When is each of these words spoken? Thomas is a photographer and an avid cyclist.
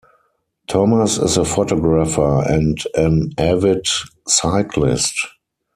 Thomas 0.65 1.19
is 1.19 1.37
a 1.37 1.45
photographer 1.45 2.41
and 2.51 2.79
an 2.95 3.33
avid 3.37 3.85
cyclist. 4.27 5.13